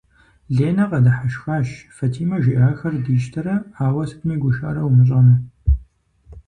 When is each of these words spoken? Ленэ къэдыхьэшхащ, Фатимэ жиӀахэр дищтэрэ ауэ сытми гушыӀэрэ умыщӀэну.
Ленэ 0.55 0.85
къэдыхьэшхащ, 0.89 1.67
Фатимэ 1.95 2.37
жиӀахэр 2.43 2.93
дищтэрэ 3.05 3.55
ауэ 3.85 4.03
сытми 4.09 4.35
гушыӀэрэ 4.41 4.81
умыщӀэну. 4.87 5.37